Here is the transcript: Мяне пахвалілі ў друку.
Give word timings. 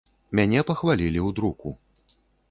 Мяне 0.37 0.61
пахвалілі 0.69 1.19
ў 1.27 1.35
друку. 1.41 1.69